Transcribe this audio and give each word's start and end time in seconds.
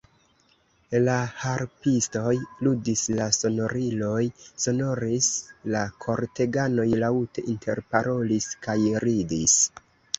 La 1.07 1.17
harpistoj 1.41 2.31
ludis, 2.69 3.03
la 3.21 3.29
sonoriloj 3.41 4.25
sonoris, 4.49 5.31
la 5.77 5.87
korteganoj 6.09 6.91
laŭte 7.07 7.49
interparolis 7.57 8.53
kaj 8.69 8.81
ridis. 9.11 9.61